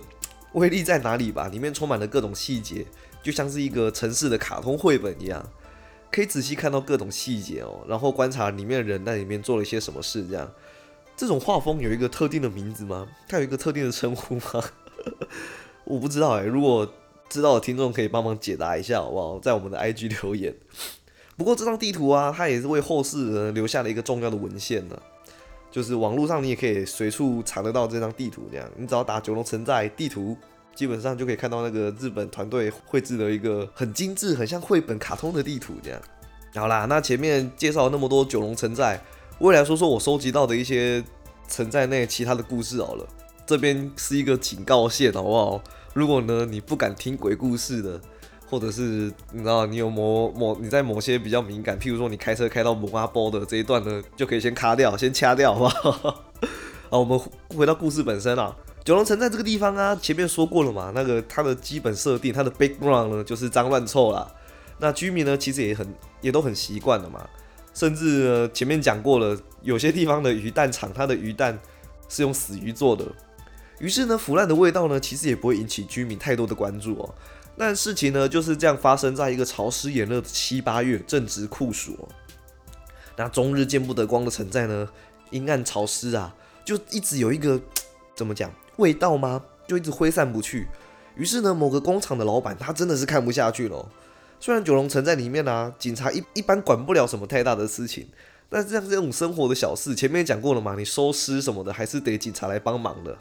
[0.53, 1.47] 威力在哪里吧？
[1.47, 2.85] 里面充满了各种细节，
[3.21, 5.45] 就像是一个城市的卡通绘本一样，
[6.11, 10.25] 可以仔细看到各种细节哦，然后观察里面的人在里面做了一些什么事。
[10.27, 10.49] 这样，
[11.15, 13.07] 这种画风有一个特定的名字吗？
[13.27, 14.63] 它有一个特定的称呼吗？
[15.85, 16.91] 我不知道哎，如果
[17.29, 19.39] 知道的听众可以帮忙解答一下好不好？
[19.39, 20.53] 在我们的 IG 留言。
[21.37, 24.97] 不过这张地图啊，它也是为后世人留下了一个重要的文献呢。
[25.71, 30.37] 就是网络上你也可以随处查得到这张地图，这样你只要打九龙城寨地图，
[30.73, 35.99] 基本上就可以看到那个日本团队绘制的一个很精致、很像绘本卡通的地图这样。
[36.53, 39.01] 好啦，那前面介绍那么多九龙城寨，
[39.39, 41.03] 未来说说我收集到的一些
[41.47, 43.05] 城寨内其他的故事好了。
[43.45, 45.61] 这边是一个警告线，好不好？
[45.93, 48.01] 如果呢你不敢听鬼故事的，
[48.49, 56.23] 或者是你知道你有某某你在某些比较敏感，譬如说你开车开到某阿波的这一段呢，就可以先卡掉，先掐掉，好不好？
[56.89, 57.19] 好，我们
[57.55, 58.55] 回到故事本身啊。
[58.83, 64.31] 九龙城在这个地方啊，前面说过了嘛，那个它的基本设定，它的 background 呢就是脏乱臭啦。
[64.79, 65.87] 那居民呢其实也很
[66.21, 67.27] 也都很习惯了嘛，
[67.75, 71.59] 甚至前面讲过了，有些地方的鱼蛋厂，它的鱼蛋
[72.09, 73.05] 是用死鱼做的。
[73.79, 77.13] 于是呢，腐烂的味道呢，其实也不会引起居民太多的关注哦。
[77.57, 82.07] 但事情呢，就是这样发生在一个潮湿炎热的七八月，正值酷暑。
[83.17, 84.87] 那终日见不得光的城寨呢，
[85.31, 86.33] 阴暗潮湿啊，
[86.63, 87.61] 就一直有一个
[88.15, 89.43] 怎么讲味道吗？
[89.67, 90.67] 就一直挥散不去。
[91.15, 93.89] 于是呢，某个工厂的老板他真的是看不下去了。
[94.45, 98.07] 虽然九龙城在里面呢，警察一一般管不了什么太大的事情，
[98.47, 103.17] 但是像这种生活的小事，前面讲过了嘛，你收尸什么的，还是得警察来帮忙的。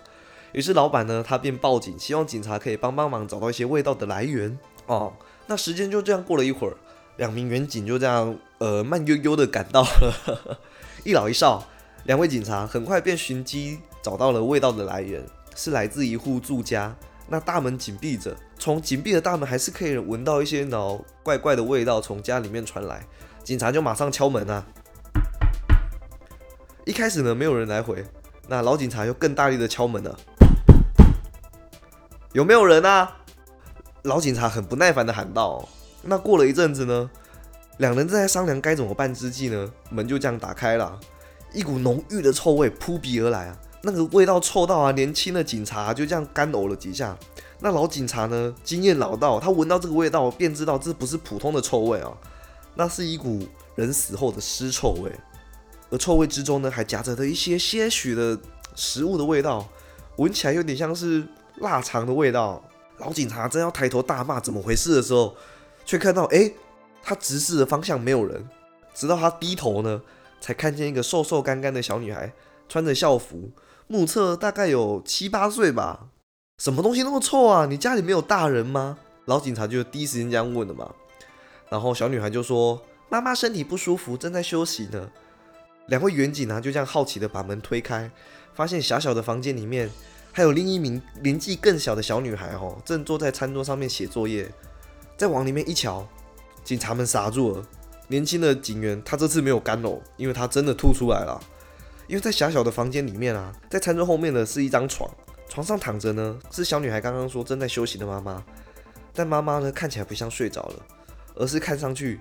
[0.52, 4.58] 于是老板呢，他便报警，希望警察可以帮帮忙，找到一些味道的来源。
[4.84, 5.14] 哦，
[5.46, 6.76] 那时间就这样过了一会儿，
[7.16, 10.58] 两名员警就这样，呃，慢悠悠的赶到了。
[11.04, 11.66] 一老一少，
[12.04, 15.24] 两位警察很快便寻机找到了味道的来源，
[15.56, 16.94] 是来自一户住家。
[17.26, 23.04] 那大门紧闭着，从紧闭的大门还是可以闻到一些脑怪怪的味道从家里面传来。
[23.42, 24.64] 警察就马上敲门啊。
[26.86, 28.02] 一开始呢，没有人来回，
[28.48, 30.18] 那老警察又更大力的敲门了。
[32.32, 33.18] 有没有人啊？
[34.04, 35.68] 老警察很不耐烦的喊道。
[36.00, 37.10] 那过了一阵子呢，
[37.76, 40.98] 两人正在商量该怎么办之际呢，门就这样打开了，
[41.52, 43.58] 一股浓郁的臭味扑鼻而来啊！
[43.82, 47.14] 那个味道臭到啊，年轻的警察就这样干呕了几下。
[47.64, 52.12] 那老警察呢，经验老道，他闻到这个味道便知道这不是普通的臭味啊，
[52.74, 55.10] 那是一股人死后的尸臭味，
[55.88, 58.38] 而臭味之中呢，还夹着的一些些许的
[58.74, 59.66] 食物的味道，
[60.16, 61.26] 闻起来有点像是。
[61.58, 62.60] 腊肠的味道，
[62.98, 65.36] 老警察正要抬头大骂怎么回事的时候，
[65.86, 66.52] 却看到哎，
[67.00, 68.44] 他直视的方向没有人。
[68.92, 70.02] 直到他低头呢，
[70.40, 72.32] 才看见一个瘦瘦干干的小女孩，
[72.68, 73.52] 穿着校服，
[73.86, 76.08] 目测大概有七八岁吧。
[76.56, 77.66] 什么东西那么臭啊？
[77.66, 78.96] 你家里没有大人吗？
[79.24, 80.94] 老警察就第一时间这样问了嘛。
[81.68, 85.10] 然后小女孩就说：“妈妈身体不舒服，正在休息呢。”
[85.88, 88.10] 两位远警呢就这样好奇的把门推开，
[88.54, 89.90] 发现狭小的房间里面。
[90.32, 94.50] 还有另一名年纪更小的小女孩，哦，正坐在餐桌上面写作业。
[95.16, 96.06] 再往里面一瞧，
[96.64, 97.64] 警察们傻住了。
[98.08, 101.40] 年轻的警员他这次没有干呕，因为他真的吐出来了。
[102.06, 105.08] 因为在狭小的房间里面啊，在餐桌后面的是一张床，
[105.54, 108.44] 床上躺着呢是小女孩刚刚说正在休息的妈妈。
[109.12, 110.82] 但妈妈呢看起来不像睡着了，
[111.36, 112.18] 而是看上去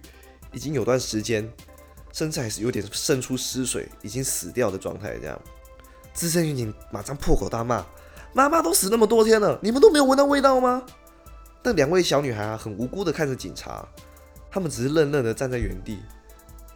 [0.51, 1.51] 已经有段时间，
[2.11, 5.17] 甚至还是有点渗出尸水，已经死掉的状态。
[5.19, 5.41] 这样，
[6.13, 7.83] 资深狱警马上破口大骂。
[8.33, 10.83] 妈妈都死那么多天了，你们都没有闻到味道吗？
[11.63, 13.83] 但两位小女孩啊，很无辜的看着警察，
[14.51, 15.97] 他们只是愣愣的站在原地。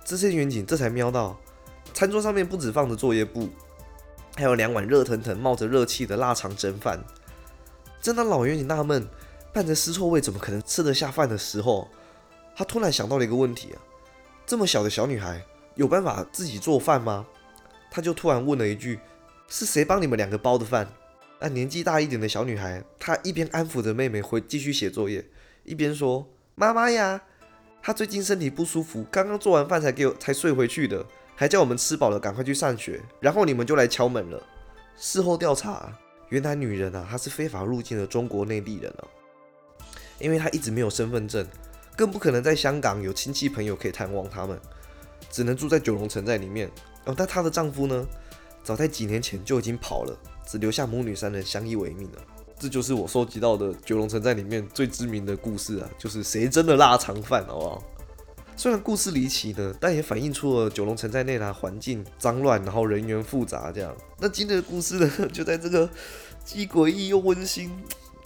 [0.03, 1.39] 这些远景这才瞄到，
[1.93, 3.47] 餐桌上面不止放着作业簿，
[4.37, 7.03] 还有两碗热腾腾、冒着热气的腊肠蒸饭。
[7.99, 9.07] 正当老远景纳闷，
[9.51, 11.89] 伴着尸臭味怎么可能吃得下饭的时候，
[12.55, 13.81] 他突然想到了一个问题啊：
[14.45, 17.25] 这么小的小女孩有办法自己做饭吗？
[17.89, 18.99] 他就突然问了一句：
[19.47, 20.87] 是谁帮你们两个包的饭？
[21.39, 25.25] 那年纪大一点的小女孩，她一边安抚着妹妹回继续写作业，
[25.63, 27.21] 一边说：“妈妈呀，
[27.81, 31.05] 她最近身体不舒服，刚刚做完饭才给我才睡回去的，
[31.37, 32.99] 还叫我们吃饱了赶快去上学。
[33.21, 34.43] 然后你们就来敲门了。
[34.97, 35.93] 事后调查，
[36.29, 39.07] 原来女人啊，她是非法入境的中国内地人哦，
[40.17, 41.47] 因为她一直没有身份证，
[41.95, 44.59] 更不可能在香港有亲戚朋友可以探望他们，
[45.29, 46.67] 只能住在九龙城寨里面。
[47.05, 48.05] 哦，但她的丈夫呢，
[48.63, 50.17] 早在几年前就已经跑了。”
[50.47, 52.21] 只留下母女三人相依为命了。
[52.57, 57.83] 这就是我收集到的九龙城寨里面最知名的故事啊，就是谁真的腊肠饭，好不好？
[58.59, 63.95] 虽然故事离奇呢，但也反映出了九龙城寨内的环境脏乱，然后人员复杂这样。
[64.19, 65.87] 那今天的故事呢，就在这个
[66.43, 67.71] 既诡异又温馨，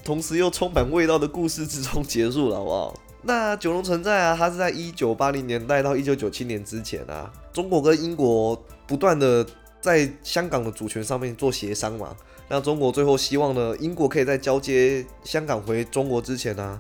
[0.06, 3.00] 同时又充满味道的故事之中结束了，好不好？
[3.24, 8.56] 那九龙城寨啊，它是在一九八零年代到一九九七年之前啊，中国跟英国
[8.88, 9.46] 不断的
[9.82, 12.16] 在香港的主权上面做协商嘛。
[12.48, 16.80] 那中国最后希望呢，英国可以在交接香港回中国之前呢，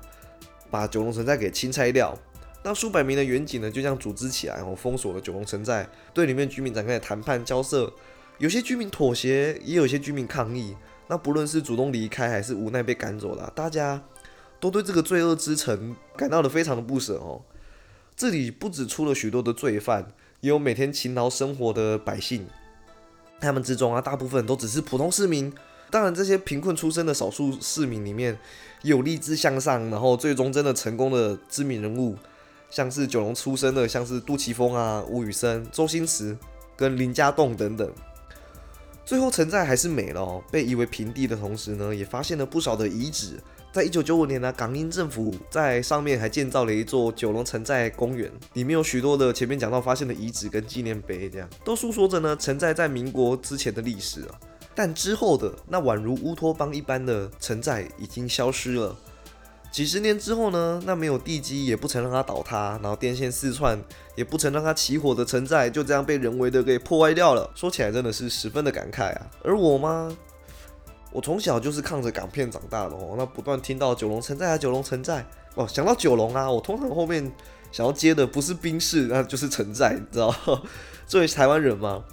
[0.70, 2.18] 把九龙城寨给清拆掉。
[2.64, 7.92] 那数百名的远警呢，就这样组织起来，然后封锁了九龙城寨，对里面居民展开谈判交涉。
[8.38, 10.76] 有些居民妥协，也有些居民抗议。
[11.08, 14.02] 那不论是主动离开，还是无奈被赶走了，大家
[14.60, 17.42] 都对这个罪恶之城感到的非常的不舍哦。
[18.16, 22.46] 这里不止出了许多的罪犯，也有每天勤劳生活的百姓。
[23.40, 25.52] 他们之中啊，大部分都只是普通市民。
[25.90, 28.38] 当然，这些贫困出身的少数市民里面，
[28.84, 32.16] 有立志向上，然后最终真的成功的知名人物。
[32.72, 36.36] 像是九龙出生的，像是杜琪峰啊、吴宇森、周星驰
[36.76, 37.92] 跟林家栋等等。
[39.06, 43.38] 最后城寨还是没了哦，被夷为平地的同时呢，也发现了不少的遗址。
[43.74, 54.40] 在一九九五年呢，港英政府在上面还建造了一座九龙城寨公园，里面有许多的前面讲到发现的遗址跟纪念碑，这样都诉说着呢城寨在民国之前的历史啊。
[54.74, 58.96] 但之后的那宛如乌托邦一般的城寨已经消失了。
[59.72, 60.82] 几十年之后呢？
[60.86, 63.82] 那没有地基，也不曾让它倒塌，然后电线四串，
[64.16, 67.50] 也不曾让它起火的城寨，就这样被人为的给破坏掉了。
[67.56, 69.32] 说起来真的是十分的感慨啊。
[69.44, 70.16] 而我吗？
[71.14, 77.32] 我从小就是看着港片长大的哦，那不断听到九龙城寨啊，九龙城寨哦，想到九龙啊，我通常后面
[77.72, 80.36] 想要接的不是兵士，那就是城寨，你知道？
[81.08, 82.04] 作为台湾人嘛，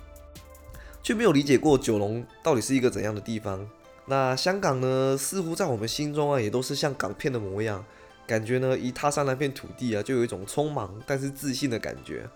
[1.03, 3.69] 却没有理解过九龙到底是一个怎样的地方。
[4.11, 7.85] 那香港呢，似乎在我们心中啊，也都是像港片的模样，
[8.27, 12.27] 感觉呢，一踏上那片土地啊，就有一种匆忙但是自信的感觉。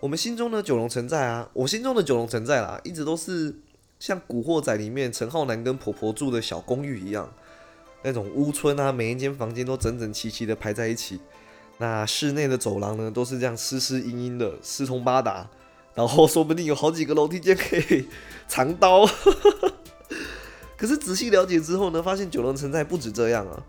[0.00, 3.54] 我们心中的九龙城寨啊，我心中的九龙城寨啦，一直都是
[4.00, 7.32] 像《古惑仔》里面陈浩南跟婆婆住的小公寓一样，
[8.02, 11.20] 那种屋村啊，每一间房间都整整齐齐的排在一起，
[11.78, 15.48] 那室内的走廊呢，都是这样湿湿阴阴的，四通八达，
[15.94, 18.08] 然后说不定有好几个楼梯间可以
[18.48, 19.08] 藏刀。
[20.76, 23.62] 可是仔细了解之后呢，发现九龙城寨不止这样啊，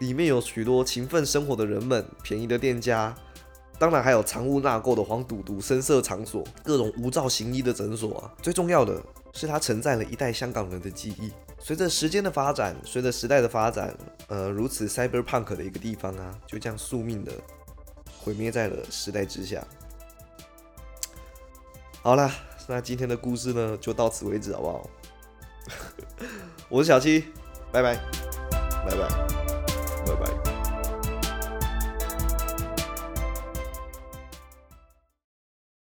[0.00, 3.14] 里面有许多勤奋生活的人们，便宜的店家，
[3.78, 8.30] 当然还有藏污纳垢的黄赌毒、深色场所，各种无照行医的诊所啊。
[8.42, 11.32] 最重要的是，它承载了一代香港人的记忆。
[11.58, 13.96] 随着时间的发展，随着时代的发展，
[14.26, 17.32] 呃，如此 cyberpunk 的一个地方啊，就这样宿命的
[18.20, 19.64] 毁灭在了时代之下。
[22.02, 22.30] 好了，
[22.66, 24.90] 那今天的故事呢，就到此为止，好不好？
[26.68, 27.26] 我是小七，
[27.70, 27.96] 拜拜，
[28.86, 29.41] 拜拜。